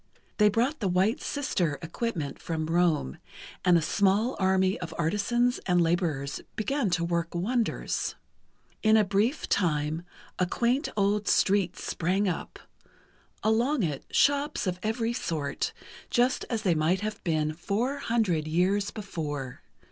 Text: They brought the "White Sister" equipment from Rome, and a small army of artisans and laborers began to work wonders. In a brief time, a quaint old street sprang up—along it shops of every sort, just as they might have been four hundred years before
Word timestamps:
They 0.39 0.49
brought 0.49 0.79
the 0.79 0.87
"White 0.87 1.21
Sister" 1.21 1.77
equipment 1.83 2.41
from 2.41 2.65
Rome, 2.65 3.19
and 3.63 3.77
a 3.77 3.83
small 3.83 4.35
army 4.39 4.79
of 4.79 4.95
artisans 4.97 5.59
and 5.67 5.79
laborers 5.79 6.41
began 6.55 6.89
to 6.97 7.03
work 7.05 7.35
wonders. 7.35 8.15
In 8.81 8.97
a 8.97 9.03
brief 9.03 9.47
time, 9.47 10.01
a 10.39 10.47
quaint 10.47 10.89
old 10.97 11.27
street 11.27 11.77
sprang 11.77 12.27
up—along 12.27 13.83
it 13.83 14.03
shops 14.09 14.65
of 14.65 14.79
every 14.81 15.13
sort, 15.13 15.71
just 16.09 16.45
as 16.49 16.63
they 16.63 16.73
might 16.73 17.01
have 17.01 17.23
been 17.23 17.53
four 17.53 17.99
hundred 17.99 18.47
years 18.47 18.89
before 18.89 19.61